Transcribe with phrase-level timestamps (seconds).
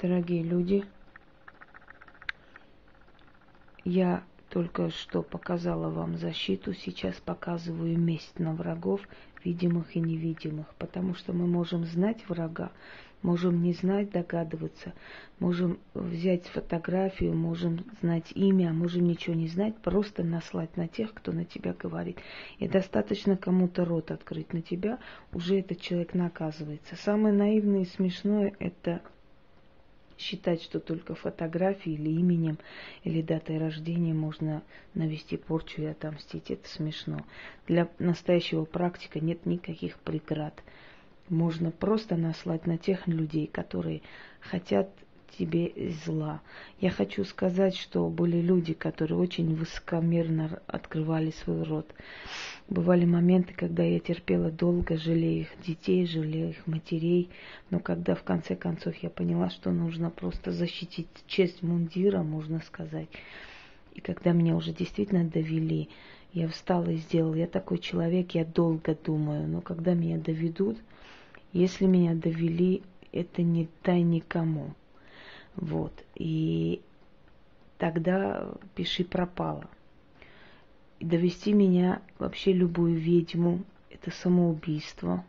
[0.00, 0.84] Дорогие люди,
[3.84, 9.00] я только что показала вам защиту, сейчас показываю месть на врагов,
[9.44, 12.70] видимых и невидимых, потому что мы можем знать врага,
[13.22, 14.92] можем не знать, догадываться,
[15.38, 21.32] можем взять фотографию, можем знать имя, можем ничего не знать, просто наслать на тех, кто
[21.32, 22.18] на тебя говорит.
[22.58, 24.98] И достаточно кому-то рот открыть на тебя,
[25.32, 26.96] уже этот человек наказывается.
[26.96, 29.02] Самое наивное и смешное– это
[30.18, 32.58] считать, что только фотографией или именем,
[33.02, 34.62] или датой рождения можно
[34.94, 36.50] навести порчу и отомстить.
[36.50, 37.24] Это смешно.
[37.66, 40.62] Для настоящего практика нет никаких преград.
[41.28, 44.02] Можно просто наслать на тех людей, которые
[44.40, 44.90] хотят
[45.38, 45.72] тебе
[46.04, 46.40] зла.
[46.80, 51.90] Я хочу сказать, что были люди, которые очень высокомерно открывали свой рот.
[52.68, 57.28] Бывали моменты, когда я терпела долго, жалея их детей, жалея их матерей,
[57.68, 63.08] но когда в конце концов я поняла, что нужно просто защитить честь мундира, можно сказать,
[63.94, 65.90] и когда меня уже действительно довели,
[66.32, 67.34] я встала и сделала.
[67.34, 70.78] Я такой человек, я долго думаю, но когда меня доведут,
[71.52, 74.74] если меня довели, это не дай никому.
[75.54, 75.92] Вот.
[76.16, 76.80] И
[77.78, 79.68] тогда пиши пропало
[81.08, 85.24] довести меня, вообще любую ведьму, это самоубийство.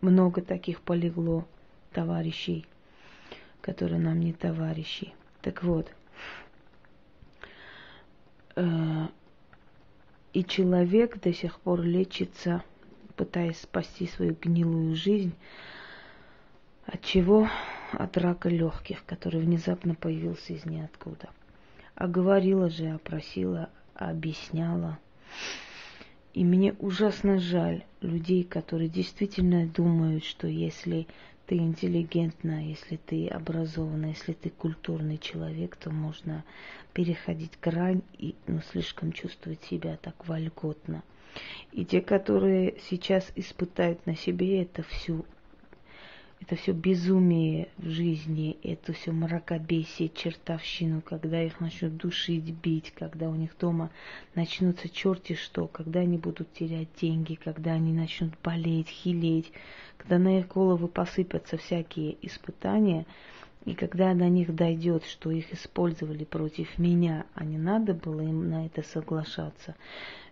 [0.00, 1.46] Много таких полегло
[1.92, 2.66] товарищей,
[3.60, 5.14] которые нам не товарищи.
[5.40, 5.90] Так вот,
[8.56, 9.06] э,
[10.32, 12.62] и человек до сих пор лечится,
[13.16, 15.34] пытаясь спасти свою гнилую жизнь.
[16.86, 17.48] От чего?
[17.92, 21.30] От рака легких, который внезапно появился из ниоткуда.
[21.94, 24.98] А говорила же, опросила, объясняла.
[26.34, 31.06] И мне ужасно жаль людей, которые действительно думают, что если
[31.46, 36.42] ты интеллигентна, если ты образованна, если ты культурный человек, то можно
[36.92, 41.02] переходить грань и ну, слишком чувствовать себя так вольготно.
[41.72, 45.24] И те, которые сейчас испытают на себе это всю
[46.46, 53.30] это все безумие в жизни, это все мракобесие, чертовщину, когда их начнут душить, бить, когда
[53.30, 53.90] у них дома
[54.34, 59.52] начнутся черти что, когда они будут терять деньги, когда они начнут болеть, хилеть,
[59.96, 63.06] когда на их головы посыпятся всякие испытания,
[63.64, 68.50] и когда до них дойдет, что их использовали против меня, а не надо было им
[68.50, 69.74] на это соглашаться,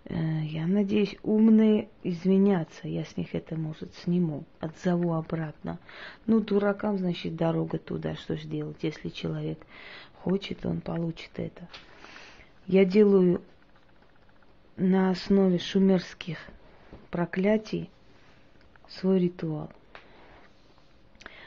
[0.05, 5.79] Э, я надеюсь, умные извинятся, я с них это, может, сниму, отзову обратно.
[6.27, 9.59] Ну, дуракам, значит, дорога туда, что ж делать, если человек
[10.23, 11.69] хочет, он получит это.
[12.67, 13.43] Я делаю
[14.77, 16.39] на основе шумерских
[17.11, 17.91] проклятий
[18.89, 19.71] свой ритуал.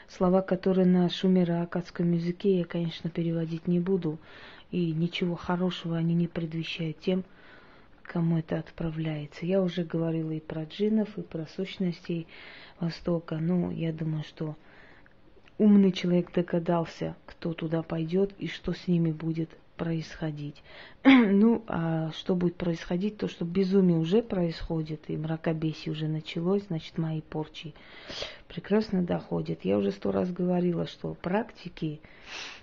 [0.08, 4.18] Слова, которые на шумеро-акадском языке, я, конечно, переводить не буду,
[4.70, 7.24] и ничего хорошего они не предвещают тем,
[8.02, 9.46] кому это отправляется.
[9.46, 12.26] Я уже говорила и про джинов, и про сущностей
[12.78, 13.38] Востока.
[13.38, 14.56] Ну, я думаю, что
[15.58, 20.62] умный человек догадался, кто туда пойдет и что с ними будет происходить.
[21.04, 23.16] ну, а что будет происходить?
[23.18, 27.74] То, что безумие уже происходит, и мракобесие уже началось, значит, мои порчи
[28.48, 29.64] прекрасно доходят.
[29.64, 32.00] Я уже сто раз говорила, что практики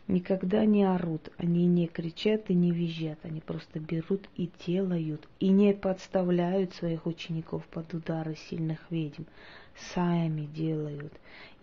[0.07, 5.49] никогда не орут, они не кричат и не визжат, они просто берут и делают, и
[5.49, 9.23] не подставляют своих учеников под удары сильных ведьм,
[9.93, 11.13] сами делают.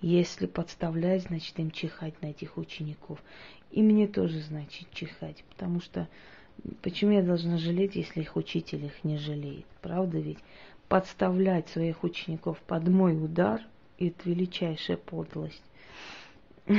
[0.02, 3.22] Если подставлять, значит им чихать на этих учеников.
[3.70, 6.08] И мне тоже, значит, чихать, потому что
[6.82, 9.66] почему я должна жалеть, если их учитель их не жалеет?
[9.80, 10.38] Правда ведь?
[10.88, 13.60] Подставлять своих учеников под мой удар–
[13.98, 15.62] это величайшая подлость.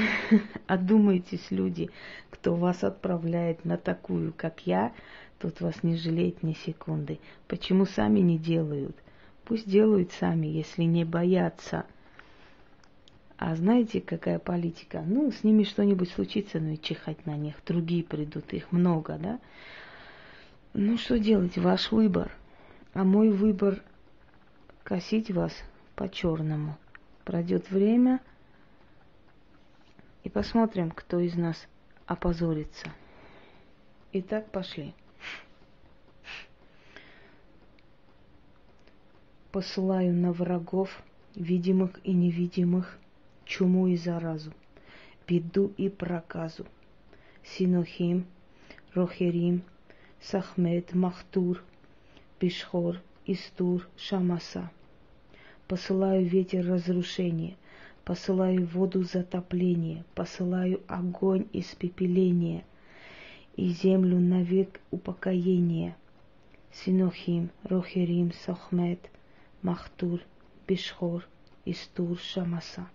[0.68, 1.90] Одумайтесь, люди,
[2.30, 4.94] кто вас отправляет на такую, как я,
[5.40, 7.20] тот вас не жалеет ни секунды.
[7.48, 8.98] Почему сами не делают?
[9.46, 11.86] Пусть делают сами, если не боятся–
[13.44, 15.02] а знаете, какая политика?
[15.04, 17.56] Ну, с ними что-нибудь случится, ну и чихать на них.
[17.66, 19.40] Другие придут, их много, да?
[20.76, 21.58] Ну, что делать?
[21.58, 22.32] Ваш выбор.
[22.94, 23.82] А мой выбор–
[24.84, 25.54] косить вас
[25.96, 26.78] по-черному.
[27.26, 28.20] Пройдет время,
[30.24, 31.68] и посмотрим, кто из нас
[32.06, 32.92] опозорится.
[34.14, 34.94] Итак, пошли.
[39.52, 41.02] Посылаю на врагов,
[41.34, 43.00] видимых и невидимых,
[43.52, 44.54] чуму и заразу,
[45.28, 46.66] беду и проказу.
[47.44, 48.26] Синохим,
[48.94, 49.64] Рохерим,
[50.22, 51.62] Сахмед, Махтур,
[52.40, 54.72] Бишхор, Истур, Шамаса.
[55.68, 57.58] Посылаю ветер разрушения,
[58.06, 62.64] посылаю воду затопления, посылаю огонь испепеления
[63.58, 65.98] и землю навек упокоения.
[66.72, 69.10] Синохим, Рохерим, Сохмет,
[69.62, 70.22] Махтур,
[70.68, 71.28] Бишхор,
[71.66, 72.88] Истур, Шамаса.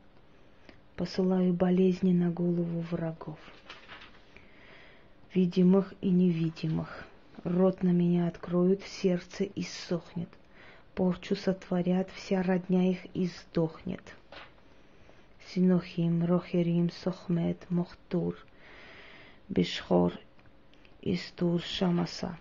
[0.97, 3.39] Посылаю болезни на голову врагов,
[5.35, 7.07] видимых и невидимых.
[7.45, 10.31] Рот на меня откроют, сердце иссохнет.
[10.95, 14.01] Порчу сотворят, вся родня их издохнет.
[15.49, 18.35] Синохим, Рохерим, Сохмет, Мохтур,
[19.51, 20.15] Бишхор,
[21.03, 22.39] Истур, Шамаса.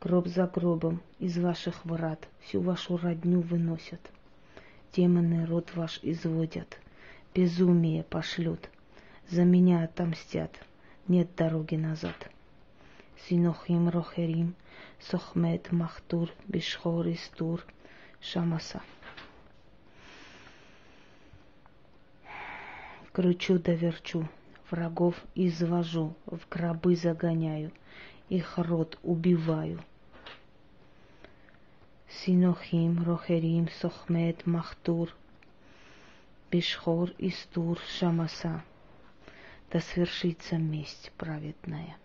[0.00, 4.00] Гроб за гробом из ваших врат всю вашу родню выносят.
[4.94, 6.78] Демоны род ваш изводят,
[7.34, 8.68] безумие пошлют,
[9.28, 10.50] за меня отомстят,
[11.08, 12.30] нет дороги назад.
[13.28, 14.54] Синохим, Рохерим,
[15.00, 17.64] Сохмет, Махтур, Бишхор, Истур,
[18.20, 18.82] Шамаса.
[23.12, 24.28] Кручу да верчу,
[24.70, 27.70] врагов извожу, в гробы загоняю,
[28.28, 29.82] их род убиваю.
[32.08, 35.14] Синохим, Рохерим, Сохмет, Махтур,
[36.52, 38.62] Бишхор, Истур, Шамаса.
[39.70, 41.96] Да свершится месть праведная.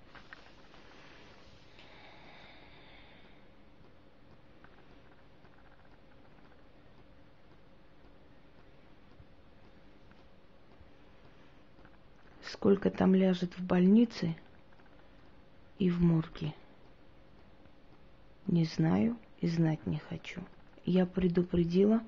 [12.45, 14.33] Сколько там ляжет в больнице
[15.77, 16.53] и в морге?
[18.45, 20.41] Не знаю и знать не хочу.
[20.85, 22.01] Я предупредила,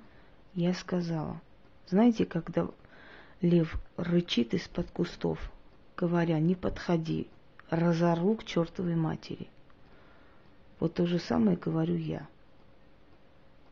[0.55, 1.41] я сказала.
[1.89, 2.67] Знаете, когда
[3.41, 5.39] лев рычит из-под кустов,
[5.97, 7.27] говоря, не подходи,
[7.71, 9.47] разорву к чертовой матери.
[10.79, 12.27] Вот то же самое говорю я.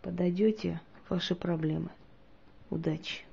[0.01, 1.89] Подойдете, ваши проблемы.
[2.71, 3.26] Удачи.